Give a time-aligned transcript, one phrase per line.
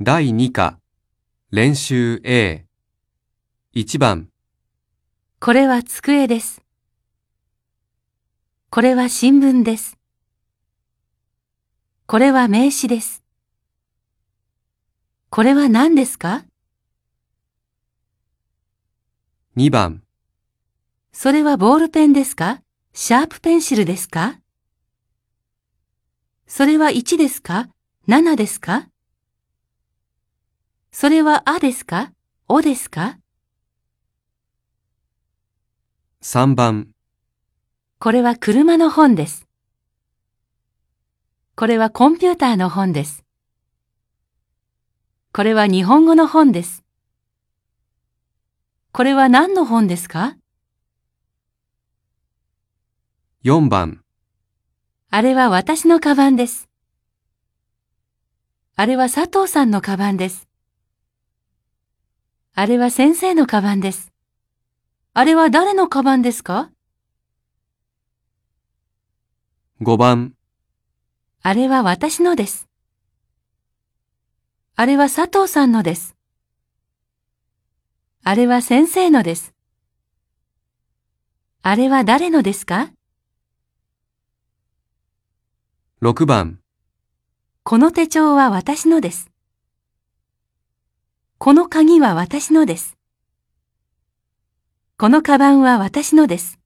[0.00, 0.78] 第2課、
[1.50, 2.66] 練習 A。
[3.74, 4.28] 1番、
[5.40, 6.62] これは机です。
[8.70, 9.98] これは新聞です。
[12.06, 13.24] これは名刺です。
[15.30, 16.44] これは何ですか
[19.56, 20.04] ？2番、
[21.10, 22.62] それはボールペンですか？
[22.92, 24.38] シャープペンシルですか？
[26.46, 27.68] それは1ですか
[28.06, 28.86] ?7 ですか？
[31.00, 32.10] それはあですか？
[32.48, 33.20] おですか
[36.20, 36.88] ？3番、
[38.00, 39.46] これは車の本です。
[41.54, 43.24] これはコンピューターの本です。
[45.32, 46.82] これは日本語の本です。
[48.90, 50.36] これは何の本ですか
[53.44, 54.02] ？4番、
[55.10, 56.68] あれは私のカバンです。
[58.74, 60.47] あれは佐藤さんのカバンです。
[62.60, 64.12] あれは先生のカバンです。
[65.14, 66.72] あれは誰のカバンですか
[69.80, 70.34] ？5番、
[71.40, 72.66] あれは私のです。
[74.74, 76.16] あれは佐藤さんのです。
[78.24, 79.54] あれは先生のです。
[81.62, 82.90] あれは誰のですか
[86.02, 86.58] ？6番、
[87.62, 89.30] この手帳は私のです。
[91.40, 92.96] この鍵は私のです。
[94.98, 96.57] このカバンは私のです。